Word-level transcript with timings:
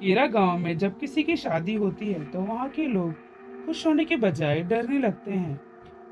केरा 0.00 0.24
गाँव 0.26 0.58
में 0.58 0.76
जब 0.78 0.98
किसी 0.98 1.22
की 1.22 1.34
शादी 1.36 1.74
होती 1.74 2.06
है 2.06 2.24
तो 2.24 2.40
वहाँ 2.40 2.68
के 2.68 2.86
लोग 2.86 3.66
खुश 3.66 3.86
होने 3.86 4.04
के 4.04 4.16
बजाय 4.16 4.60
डरने 4.62 4.98
लगते 4.98 5.30
हैं। 5.30 5.60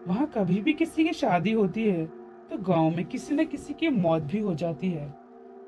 वहाँ 0.09 0.27
कभी 0.35 0.61
भी 0.61 0.73
किसी 0.73 1.05
की 1.05 1.13
शादी 1.13 1.53
होती 1.53 1.85
है 1.85 2.05
तो 2.51 2.59
गाँव 2.63 2.91
में 2.97 3.05
किसी 3.05 3.35
न 3.35 3.45
किसी 3.45 3.75
की 3.75 3.89
मौत 3.89 4.23
भी 4.23 4.39
हो 4.39 4.55
जाती 4.55 4.91
है। 4.91 5.07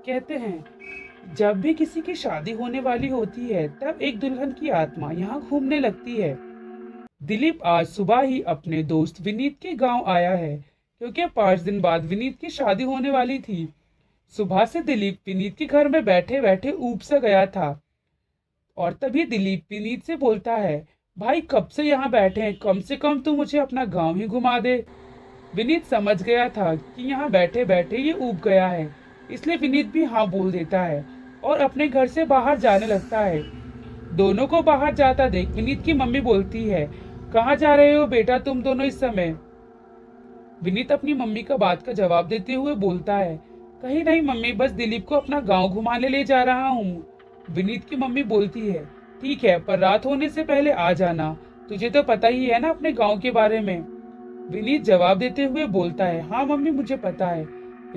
कहते 0.07 0.37
हैं, 0.37 1.35
जब 1.35 1.61
भी 1.61 1.75
किसी 1.75 2.01
की 2.01 2.15
शादी 2.17 2.53
होने 2.53 2.81
वाली 2.81 3.09
होती 3.09 3.49
है, 3.49 3.67
तब 3.71 4.03
एक 4.03 4.19
दुल्हन 4.19 4.53
की 4.53 4.69
आत्मा 4.75 5.13
यहाँ 5.13 5.41
घूमने 5.41 5.81
लगती 5.81 6.17
है। 6.17 6.37
दिलीप 7.23 7.65
आज 7.65 7.87
सुबह 7.87 8.21
ही 8.21 8.41
अपने 8.43 8.83
दोस्त 8.85 9.21
विनीत 9.21 9.59
के 9.63 9.75
गाँव 9.75 10.05
आया 10.09 10.31
है, 10.31 10.57
क्योंकि 11.01 11.27
पाँच 11.27 11.61
दिन 11.61 11.81
बाद 11.81 12.05
विनीत 12.05 12.41
की 12.41 12.51
शादी 12.51 12.85
होने 12.85 13.11
वाली 13.11 13.39
थी। 13.41 13.69
सुबह 14.35 14.65
से 14.65 14.83
दिलीप 14.83 15.19
विनीत 15.27 15.57
के 15.57 15.67
घर 15.67 15.89
में 15.89 16.05
बैठे 16.05 16.41
बैठे 16.41 16.73
ऊब 16.73 17.01
सा 17.01 17.19
गया 17.19 17.47
था। 17.47 17.81
और 18.81 18.93
तभी 18.93 19.25
दिलीप 19.27 19.65
विनीत 19.71 20.05
से 20.05 20.17
बोलता 20.17 20.55
है, 20.55 20.85
भाई, 21.17 21.41
कब 21.51 21.69
से 21.69 21.85
यहाँ 21.85 22.11
बैठे 22.11 22.41
हैं? 22.41 22.59
कम 22.59 22.81
से 22.81 22.97
कम 22.97 23.21
तू 23.21 23.35
मुझे 23.37 23.59
अपना 23.59 23.85
गाँव 23.87 24.17
ही 24.17 24.27
घुमा 24.27 24.59
दे। 24.61 24.75
विनीत 25.55 25.85
समझ 25.87 26.23
गया 26.23 26.49
था 26.49 26.75
कि 26.75 27.03
यहाँ 27.03 27.31
बैठे 27.31 27.65
बैठे 27.65 27.99
ये 27.99 28.13
ऊब 28.13 28.41
गया 28.45 28.67
है, 28.69 28.89
इसलिए 29.31 29.57
विनीत 29.57 29.87
भी 29.87 30.05
हाँ 30.05 30.27
बोल 30.31 30.51
देता 30.53 30.83
है 30.83 31.05
और 31.45 31.61
अपने 31.61 31.89
घर 31.89 32.07
से 32.09 32.25
बाहर 32.27 32.59
जाने 32.59 32.87
लगता 32.87 33.21
है। 33.21 33.43
दोनों 34.17 34.47
को 34.47 34.63
बाहर 34.63 34.95
जाता 34.95 35.29
देख 35.29 35.49
विनीत 35.51 35.83
की 35.85 35.93
मम्मी 35.95 36.21
बोलती 36.23 36.65
है, 36.65 36.85
कहाँ 37.33 37.57
जा 37.57 37.75
रहे 37.75 37.95
हो 37.95 38.07
बेटा 38.07 38.39
तुम 38.41 38.63
दोनों 38.63 38.87
इस 38.87 39.01
समय? 39.01 39.37
विनीत 40.63 40.93
अपनी 40.93 41.15
मम्मी 41.15 41.43
का 41.43 41.57
बात 41.57 41.83
का 41.83 41.93
जवाब 41.93 42.27
देते 42.29 42.55
हुए 42.55 42.75
बोलता 42.77 43.17
है, 43.17 43.37
कहीं 43.83 44.03
नहीं 44.05 44.23
मम्मी, 44.23 44.53
बस 44.53 44.71
दिलीप 44.73 45.07
को 45.07 45.15
अपना 45.15 45.41
गाँव 45.43 45.69
घुमाने 45.69 46.09
ले 46.09 46.25
जा 46.25 46.43
रहा 46.43 46.69
हूँ। 46.69 47.07
विनीत 47.51 47.85
की 47.85 47.97
मम्मी 47.97 48.23
बोलती 48.23 48.61
है, 48.61 48.85
ठीक 49.23 49.45
है, 49.45 49.59
पर 49.61 49.79
रात 49.79 50.07
होने 50.07 50.29
से 50.29 50.43
पहले 50.43 50.71
आ 50.71 50.93
जाना। 50.93 51.33
तुझे 51.69 51.91
तो 51.91 52.03
पता 52.03 52.29
ही 52.29 52.47
है 52.47 52.59
ना 52.61 52.69
अपने 52.69 52.93
गाँव 52.93 53.19
के 53.19 53.31
बारे 53.31 53.61
में? 53.61 53.81
विनीत 54.51 54.83
जवाब 54.83 55.19
देते 55.19 55.45
हुए 55.45 55.65
बोलता 55.67 56.05
है 56.05 56.21
हाँ 56.29 56.45
मम्मी, 56.47 56.71
मुझे 56.71 56.97
पता 56.97 57.27
है। 57.27 57.43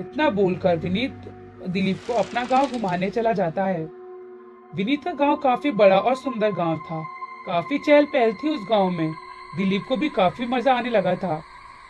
इतना 0.00 0.28
बोलकर 0.30 0.76
विनीत 0.76 1.30
दिलीप 1.68 2.04
को 2.06 2.12
अपना 2.12 2.44
गाँव 2.44 2.66
घुमाने 2.68 3.10
चला 3.10 3.32
जाता 3.32 3.64
है। 3.64 3.84
विनीत 4.74 5.04
का 5.04 5.12
गाँव 5.12 5.36
काफ़ी 5.36 5.70
बड़ा 5.70 5.98
और 5.98 6.14
सुंदर 6.14 6.52
गाँव 6.52 6.76
था। 6.78 7.02
काफ़ी 7.46 7.78
चहल 7.78 8.04
पहल 8.04 8.32
थी 8.32 8.48
उस 8.48 8.66
गाँव 8.70 8.90
में। 8.90 9.10
दिलीप 9.56 9.82
को 9.88 9.96
भी 9.96 10.08
काफ़ी 10.08 10.46
मज़ा 10.46 10.74
आने 10.74 10.90
लगा 10.90 11.14
था। 11.14 11.42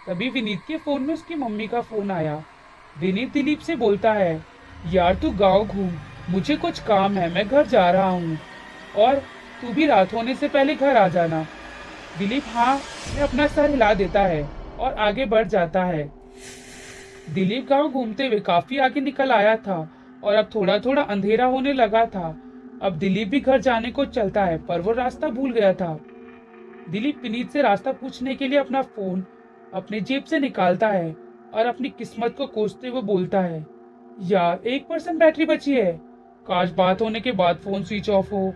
तभी 0.09 0.29
विनीत 0.29 0.61
के 0.69 0.77
फ़ोन 0.77 1.03
में 1.03 1.15
उसकी 1.15 1.35
मम्मी 1.35 1.67
का 1.67 1.81
फ़ोन 1.81 2.11
आया। 2.11 2.43
विनीत 2.97 3.33
दिलीप 3.33 3.59
से 3.59 3.77
बोलता 3.77 4.13
है, 4.13 4.43
यार 4.93 5.15
तू 5.15 5.31
गाँव 5.31 5.67
घूम। 5.67 5.91
मुझे 6.31 6.57
कुछ 6.57 6.79
काम 6.79 7.17
है, 7.17 7.33
मैं 7.35 7.49
घर 7.49 7.67
जा 7.67 7.91
रहा 7.91 8.09
हूँ। 8.09 8.39
और 8.97 9.15
तू 9.63 9.73
भी 9.73 9.87
रात 9.87 10.13
होने 10.15 10.35
से 10.35 10.49
पहले 10.49 10.75
घर 10.75 10.97
आ 10.97 11.09
जाना। 11.09 11.43
दिलीप 12.19 12.43
हाँ 12.47 12.77
में 13.15 13.23
अपना 13.23 13.47
सर 13.47 13.71
हिला 13.71 13.93
देता 13.95 14.23
है 14.23 14.43
और 14.79 14.95
आगे 14.95 15.25
बढ़ 15.25 15.47
जाता 15.49 15.85
है। 15.85 16.13
दिलीप 17.31 17.67
गाँव 17.69 17.89
घूमते 17.89 18.27
हुए 18.27 18.41
काफ़ी 18.41 18.79
आगे 18.79 19.01
निकल 19.01 19.33
आया 19.33 19.57
था 19.57 19.77
और 20.25 20.35
अब 20.35 20.51
थोड़ा 20.55 20.79
थोड़ा 20.79 21.03
अंधेरा 21.03 21.45
होने 21.45 21.73
लगा 21.73 22.05
था। 22.07 22.29
अब 22.83 22.97
दिलीप 22.99 23.29
भी 23.29 23.41
घर 23.41 23.61
जाने 23.61 23.91
को 23.91 24.05
चलता 24.05 24.45
है, 24.45 24.59
पर 24.59 24.81
वो 24.81 24.93
रास्ता 24.93 25.29
भूल 25.29 25.53
गया 25.53 25.73
था। 25.73 25.99
दिलीप 26.91 27.23
विनीत 27.23 27.51
से 27.51 27.63
रास्ता 27.63 27.93
पूछने 27.93 28.35
के 28.35 28.49
लिए 28.49 28.59
अपना 28.59 28.83
फ़ोन 28.83 29.25
अपने 29.75 30.01
जेब 30.01 30.25
से 30.25 30.39
निकालता 30.39 30.89
है 30.89 31.15
और 31.55 31.67
अपनी 31.67 31.89
किस्मत 31.89 32.35
को 32.39 32.47
कोसते 32.47 32.89
हुए 32.89 33.03
बोलता 33.03 33.41
है, 33.41 33.67
यार, 34.23 34.61
एक 34.67 34.87
परसेंट 34.89 35.19
बैटरी 35.19 35.45
बची 35.45 35.75
है। 35.75 36.14
काश 36.47 36.71
बात 36.71 37.03
होने 37.03 37.21
के 37.21 37.33
बाद 37.33 37.57
फ़ोन 37.57 37.85
स्विच 37.85 38.09
ऑफ़ 38.11 38.31
हो। 38.31 38.55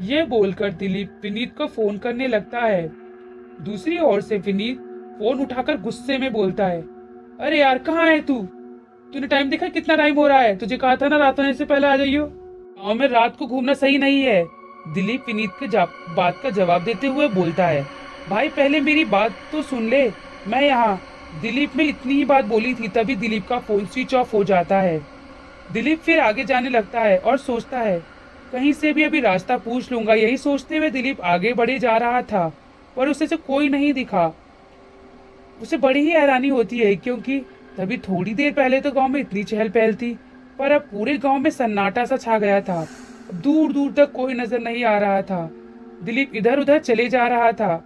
यह 0.00 0.24
बोलकर 0.24 0.72
दिलीप 0.72 1.20
विनीत 1.22 1.56
को 1.56 1.66
फ़ोन 1.66 1.98
करने 1.98 2.26
लगता 2.28 2.60
है। 2.60 2.86
दूसरी 3.60 3.98
ओर 3.98 4.20
से 4.20 4.38
विनीत 4.38 4.78
फ़ोन 5.18 5.40
उठाकर 5.40 5.76
गुस्से 5.76 6.18
में 6.18 6.32
बोलता 6.32 6.66
है, 6.66 6.80
अरे 7.40 7.60
यार, 7.60 7.78
कहाँ 7.78 8.06
है 8.06 8.20
तू? 8.20 8.34
तूने 9.12 9.26
टाइम 9.26 9.50
देखा 9.50 9.68
कितना 9.68 9.96
टाइम 9.96 10.14
हो 10.14 10.26
रहा 10.28 10.38
है? 10.38 10.56
तुझे 10.56 10.76
कहा 10.76 10.96
था 10.96 11.08
ना 11.08 11.16
रात 11.16 11.38
होने 11.38 11.54
से 11.54 11.64
पहले 11.64 11.86
आ 11.86 11.96
जाइयो? 11.96 12.26
गाँव 12.26 12.94
में 12.94 13.06
रात 13.08 13.36
को 13.36 13.46
घूमना 13.46 13.74
सही 13.74 13.98
नहीं 13.98 14.22
है। 14.22 14.44
दिलीप 14.88 15.24
विनीत 15.26 15.50
के 15.62 15.66
बात 16.14 16.40
का 16.42 16.50
जवाब 16.50 16.84
देते 16.84 17.06
हुए 17.06 17.28
बोलता 17.28 17.66
है, 17.66 17.86
भाई, 18.30 18.48
पहले 18.48 18.80
मेरी 18.80 19.04
बात 19.06 19.32
तो 19.52 19.62
सुन 19.62 19.88
ले, 19.88 20.08
मैं 20.48 20.62
यहाँ। 20.62 21.00
दिलीप 21.42 21.76
में 21.76 21.84
इतनी 21.84 22.14
ही 22.14 22.24
बात 22.24 22.44
बोली 22.44 22.74
थी 22.74 22.88
तभी 22.88 23.16
दिलीप 23.16 23.46
का 23.46 23.58
फ़ोन 23.58 23.86
स्विच 23.86 24.14
ऑफ़ 24.14 24.36
हो 24.36 24.44
जाता 24.44 24.80
है। 24.80 25.13
दिलीप 25.72 26.00
फिर 26.00 26.20
आगे 26.20 26.44
जाने 26.44 26.68
लगता 26.68 27.00
है 27.00 27.16
और 27.18 27.38
सोचता 27.38 27.78
है, 27.78 27.98
कहीं 28.52 28.72
से 28.72 28.92
भी 28.92 29.02
अभी 29.02 29.20
रास्ता 29.20 29.56
पूछ 29.58 29.90
लूँगा, 29.92 30.14
यही 30.14 30.36
सोचते 30.36 30.76
हुए 30.76 30.90
दिलीप 30.90 31.20
आगे 31.22 31.52
बढ़े 31.54 31.78
जा 31.78 31.96
रहा 31.96 32.22
था, 32.22 32.48
पर 32.96 33.08
उसे 33.08 33.26
से 33.26 33.36
कोई 33.38 33.68
नहीं 33.68 33.92
दिखा। 33.92 34.32
उसे 35.58 35.76
बड़ी 35.76 36.00
ही 36.00 36.10
हैरानी 36.10 36.48
होती 36.48 36.78
है 36.78 36.94
क्योंकि 36.96 37.38
तभी 37.76 37.96
थोड़ी 37.98 38.34
देर 38.34 38.52
पहले 38.52 38.80
तो 38.80 38.90
गाँव 38.92 39.08
में 39.08 39.20
इतनी 39.20 39.42
चहल 39.44 39.68
पहल 39.68 39.94
थी, 39.94 40.12
पर 40.58 40.72
अब 40.72 40.88
पूरे 40.92 41.16
गाँव 41.18 41.38
में 41.38 41.50
सन्नाटा 41.50 42.04
सा 42.04 42.16
छा 42.16 42.38
गया 42.38 42.60
था। 42.60 42.86
दूर 43.34 43.72
दूर 43.72 43.92
तक 43.92 44.12
कोई 44.12 44.34
नज़र 44.34 44.60
नहीं 44.60 44.84
आ 44.84 44.96
रहा 44.98 45.20
था। 45.22 45.50
दिलीप 46.02 46.34
इधर 46.36 46.60
उधर 46.60 46.78
चले 46.80 47.08
जा 47.08 47.26
रहा 47.26 47.50
था, 47.52 47.76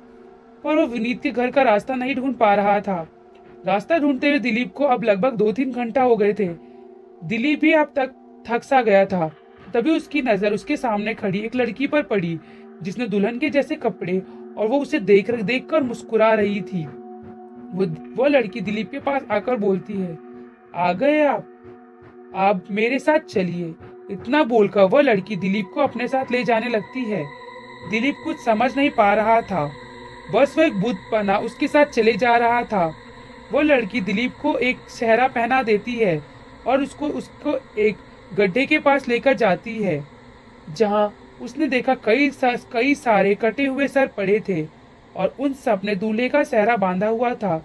पर 0.65 0.77
वो 0.77 0.87
विनीत 0.87 1.23
के 1.23 1.31
घर 1.31 1.51
का 1.51 1.63
रास्ता 1.63 1.95
नहीं 1.95 2.15
ढूंढ 2.15 2.35
पा 2.35 2.55
रहा 2.55 2.81
था। 2.81 3.07
रास्ता 3.67 3.99
ढूंढते 3.99 4.29
हुए 4.29 4.39
दिलीप 4.39 4.73
को 4.75 4.85
अब 4.87 5.05
लगभग 5.05 5.37
दो 5.37 5.53
तीन 5.53 5.73
घंटा 5.73 6.03
हो 6.03 6.17
गए 6.17 6.33
थे 6.33 6.47
दिलीप 7.23 7.61
भी 7.61 7.73
अब 7.73 7.93
तक 7.97 8.15
थक 8.47 8.63
सा 8.63 8.81
गया 8.83 9.05
था। 9.07 9.31
तभी 9.75 9.91
उसकी 9.91 10.23
नज़र 10.23 10.53
उसके 10.53 10.77
सामने 10.77 11.15
खड़ी 11.15 11.39
एक 11.39 11.55
लड़की 11.57 11.87
पर 11.87 12.03
पड़ी, 12.03 12.39
जिसने 12.83 13.07
दुल्हन 13.07 13.39
के 13.39 13.51
जैसे 13.51 13.77
कपड़े 13.77 14.19
और 14.59 14.67
वो 14.67 14.81
उसे 14.81 15.01
देख 15.01 15.31
देख 15.33 15.67
कर 15.71 15.83
मुस्कुरा 15.83 16.33
रही 16.35 16.61
थी। 16.63 16.85
वो 17.69 17.87
वो 18.17 18.27
लड़की 18.27 18.61
दिलीप 18.61 18.91
के 18.91 18.99
पास 19.01 19.27
आकर 19.31 19.57
बोलती 19.57 19.93
है, 19.93 20.17
आ 20.75 20.93
गए 20.93 21.25
आप 21.25 21.55
आप 22.37 22.65
मेरे 22.71 22.99
साथ 22.99 23.19
चलिए। 23.29 23.75
इतना 24.11 24.43
बोलकर 24.45 24.83
वह 24.85 25.01
लड़की 25.01 25.37
दिलीप 25.37 25.71
को 25.75 25.81
अपने 25.81 26.09
साथ 26.09 26.33
ले 26.33 26.43
जाने 26.45 26.69
लगती 26.69 27.05
है। 27.05 27.25
दिलीप 27.91 28.15
कुछ 28.25 28.45
समझ 28.45 28.77
नहीं 28.77 28.91
पा 28.91 29.13
रहा 29.15 29.41
था। 29.43 29.71
बस 30.33 30.55
वो 30.59 30.65
एक 30.65 30.81
बुद्ध 30.81 30.99
पना 31.13 31.37
उसके 31.39 31.69
साथ 31.69 31.87
चले 31.87 32.13
जा 32.15 32.37
रहा 32.37 32.63
था। 32.63 32.87
वो 33.53 33.61
लड़की 33.61 34.01
दिलीप 34.01 34.33
को 34.43 34.57
एक 34.61 34.89
सहरा 34.91 35.29
पहना 35.29 35.63
देती 35.63 35.95
है। 35.95 36.17
और 36.69 36.83
उसको 36.83 37.09
उसको 37.09 37.59
एक 37.81 37.97
गड्ढे 38.35 38.67
के 38.67 38.79
पास 38.79 39.09
लेकर 39.09 39.35
जाती 39.35 39.77
है 39.83 40.03
जहाँ 40.77 41.13
उसने 41.43 41.67
देखा 41.67 41.95
कई 41.95 42.31
सा, 42.31 42.55
कई 42.73 42.95
सारे 42.95 43.35
कटे 43.35 43.67
हुए 43.67 43.89
सर 43.89 44.07
पड़े 44.07 44.41
थे 44.49 44.67
और 45.17 45.35
उन 45.41 45.53
सबने 45.55 45.95
दूल्हे 45.95 46.29
का 46.29 46.43
सहरा 46.45 46.77
बांधा 46.77 47.07
हुआ 47.07 47.35
था। 47.35 47.57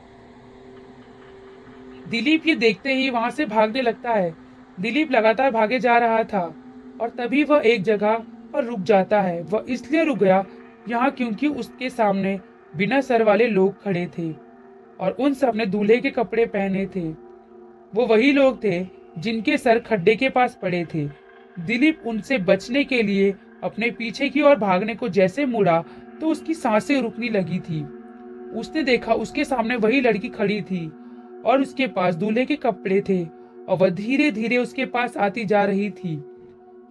दिलीप 2.09 2.47
ये 2.47 2.55
देखते 2.55 2.93
ही 2.93 3.09
वहाँ 3.09 3.29
से 3.31 3.45
भागने 3.45 3.81
लगता 3.81 4.11
है। 4.11 4.33
दिलीप 4.79 5.11
लगातार 5.11 5.51
भागे 5.51 5.79
जा 5.79 5.97
रहा 5.97 6.23
था 6.23 6.43
और 7.01 7.09
तभी 7.09 7.43
वह 7.43 7.61
एक 7.65 7.83
जगह 7.83 8.15
पर 8.53 8.63
रुक 8.63 8.79
जाता 8.81 9.21
है। 9.21 9.41
वह 9.41 9.65
इसलिए 9.69 10.03
रुक 10.03 10.17
गया 10.17 10.43
यहाँ 10.89 11.11
क्योंकि 11.11 11.47
उसके 11.47 11.89
सामने 11.89 12.39
बिना 12.73 13.01
सर 13.01 13.23
वाले 13.23 13.47
लोग 13.47 13.83
खड़े 13.83 14.05
थे 14.17 14.31
और 14.99 15.15
उन 15.19 15.33
सबने 15.33 15.65
दूल्हे 15.65 15.97
के 15.97 16.09
कपड़े 16.11 16.45
पहने 16.45 16.85
थे। 16.85 17.09
वो 17.93 18.05
वही 18.05 18.31
लोग 18.31 18.63
थे 18.63 18.85
जिनके 19.17 19.57
सर 19.57 19.79
खड्डे 19.79 20.15
के 20.15 20.29
पास 20.29 20.57
पड़े 20.61 20.85
थे। 20.93 21.05
दिलीप 21.59 22.03
उनसे 22.05 22.37
बचने 22.37 22.83
के 22.83 23.01
लिए 23.03 23.33
अपने 23.63 23.89
पीछे 23.91 24.29
की 24.29 24.41
ओर 24.41 24.55
भागने 24.55 24.95
को 24.95 25.09
जैसे 25.09 25.45
मुड़ा 25.45 25.81
तो 26.21 26.27
उसकी 26.27 26.53
साँसें 26.53 27.01
रुकने 27.01 27.29
लगी 27.29 27.59
थी। 27.59 27.83
उसने 28.59 28.83
देखा 28.83 29.13
उसके 29.13 29.43
सामने 29.45 29.75
वही 29.75 30.01
लड़की 30.01 30.29
खड़ी 30.29 30.61
थी 30.61 30.85
और 31.45 31.61
उसके 31.61 31.87
पास 31.87 32.15
दूल्हे 32.15 32.45
के 32.45 32.55
कपड़े 32.55 33.01
थे 33.01 33.23
और 33.23 33.77
वह 33.77 33.89
धीरे 33.89 34.31
धीरे 34.31 34.57
उसके 34.57 34.85
पास 34.85 35.17
आती 35.17 35.45
जा 35.45 35.63
रही 35.63 35.89
थी 35.91 36.15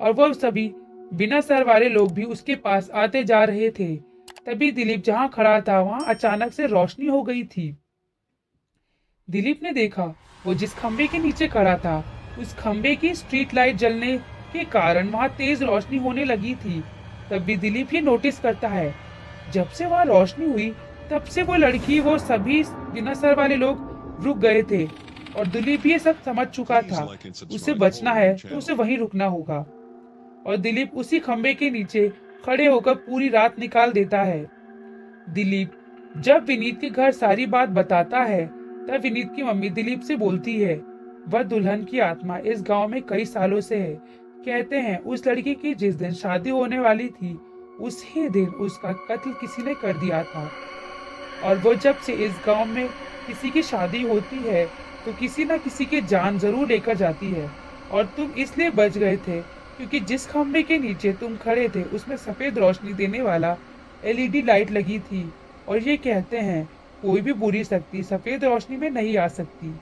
और 0.01 0.13
वह 0.13 0.33
सभी 0.33 0.71
बिना 1.13 1.41
सर 1.41 1.65
वाले 1.65 1.89
लोग 1.89 2.13
भी 2.13 2.23
उसके 2.25 2.55
पास 2.57 2.91
आते 2.91 3.25
जा 3.25 3.43
रहे 3.45 3.71
थे। 3.71 3.95
तभी 4.47 4.71
दिलीप 4.73 5.03
जहाँ 5.05 5.29
खड़ा 5.29 5.61
था, 5.61 5.81
वहाँ 5.81 6.05
अचानक 6.07 6.53
से 6.53 6.67
रोशनी 6.67 7.07
हो 7.07 7.23
गई 7.23 7.43
थी। 7.45 7.77
दिलीप 9.29 9.63
ने 9.63 9.73
देखा 9.73 10.15
वो 10.47 10.55
जिस 10.55 10.75
खंबे 10.75 11.07
के 11.07 11.19
नीचे 11.19 11.49
खड़ा 11.49 11.77
था 11.77 12.05
उस 12.41 12.55
खंबे 12.55 12.95
की 12.97 13.15
स्ट्रीट 13.15 13.55
लाइट 13.55 13.77
जलने 13.77 14.17
के 14.53 14.65
कारण 14.65 15.09
वहाँ 15.09 15.29
तेज 15.29 15.63
रोशनी 15.63 15.99
होने 15.99 16.25
लगी 16.25 16.55
थी। 16.55 16.83
तब 17.31 17.43
भी 17.43 17.57
दिलीप 17.57 17.93
ये 17.95 18.01
नोटिस 18.01 18.39
करता 18.39 18.69
है 18.69 18.95
जब 19.53 19.69
से 19.69 19.87
वहाँ 19.87 20.05
रोशनी 20.05 20.47
हुई 20.47 20.71
तब 21.11 21.25
से 21.25 21.43
वो 21.43 21.57
लड़की 21.57 21.99
वो 22.01 22.17
सभी 22.19 22.63
बिना 22.93 23.15
सर 23.15 23.35
वाले 23.35 23.57
लोग 23.57 24.25
रुक 24.25 24.39
गए 24.39 24.63
थे 24.63 24.85
और 25.37 25.47
दिलीप 25.47 25.87
ये 25.87 25.99
सब 25.99 26.23
समझ 26.23 26.47
चुका 26.47 26.81
था। 26.83 27.05
उसे 27.53 27.75
बचना 27.75 28.13
है 28.13 28.35
तो 28.35 28.57
उसे 28.57 28.73
वहीं 28.73 28.99
रुकना 28.99 29.27
होगा। 29.27 29.59
और 30.47 30.57
दिलीप 30.57 30.95
उसी 30.95 31.19
खंबे 31.19 31.55
के 31.55 31.71
नीचे 31.71 32.09
खड़े 32.45 32.67
होकर 32.67 32.95
पूरी 32.97 33.29
रात 33.29 33.59
निकाल 33.59 33.93
देता 33.93 34.23
है। 34.23 34.47
दिलीप 35.29 35.73
जब 36.19 36.45
विनीत 36.45 36.81
के 36.81 36.91
घर 36.91 37.11
सारी 37.13 37.47
बात 37.47 37.69
बताता 37.69 38.21
है 38.23 38.45
तब 38.83 39.01
विनीत 39.03 39.35
की 39.37 39.43
मम्मी 39.43 39.69
दिलीप 39.71 40.01
से 40.01 40.17
बोलती 40.17 40.59
है, 40.61 40.75
वह 41.29 41.43
दुल्हन 41.43 41.85
की 41.85 41.99
आत्मा 42.01 42.39
इस 42.39 42.63
गाँव 42.63 42.89
में 42.89 43.03
कई 43.03 43.25
सालों 43.27 43.61
से 43.61 43.77
है। 43.77 43.95
कहते 44.47 44.77
हैं, 44.77 44.99
उस 44.99 45.27
लड़की 45.27 45.55
की 45.55 45.75
जिस 45.75 45.95
दिन 45.95 46.13
शादी 46.15 46.51
होने 46.51 46.79
वाली 46.79 47.09
थी, 47.11 47.39
उसी 47.81 48.29
दिन 48.29 48.47
उसका 48.61 48.93
कत्ल 49.09 49.33
किसी 49.41 49.63
ने 49.63 49.75
कर 49.75 49.97
दिया 49.97 50.23
था। 50.25 50.51
और 51.45 51.59
वो 51.59 51.75
जब 51.77 51.99
से 51.99 52.13
इस 52.17 52.33
गाँव 52.47 52.65
में 52.67 52.89
किसी 53.27 53.51
की 53.51 53.63
शादी 53.63 54.03
होती 54.03 54.37
है 54.39 54.65
तो 55.07 55.13
किसी 55.13 55.45
ना 55.45 55.57
किसी 55.57 55.85
की 55.85 56.01
जान 56.03 56.39
ज़रूर 56.39 56.69
लेकर 56.69 56.97
जाती 56.97 57.27
है। 57.27 57.49
और 57.93 58.05
तुम 58.17 58.31
इसलिए 58.39 58.71
बच 58.71 58.99
गए 58.99 59.17
थे, 59.19 59.41
क्योंकि 59.77 60.01
जिस 60.01 60.27
खंभे 60.27 60.63
के 60.63 60.79
नीचे 60.79 61.13
तुम 61.13 61.37
खड़े 61.37 61.69
थे, 61.69 61.83
उसमें 61.85 62.17
सफ़ेद 62.17 62.59
रोशनी 62.59 62.93
देने 62.93 63.23
वाला 63.23 63.57
एलईडी 64.05 64.43
लाइट 64.43 64.71
लगी 64.71 64.99
थी। 65.01 65.25
और 65.69 65.79
ये 65.79 65.97
कहते 65.97 66.39
हैं 66.39 66.69
कोई 67.03 67.21
भी 67.21 67.33
बुरी 67.35 67.63
शक्ति 67.65 68.03
सफ़ेद 68.03 68.45
रोशनी 68.45 68.77
में 68.77 68.91
नहीं 68.91 69.17
आ 69.19 69.27
सकती। 69.29 69.73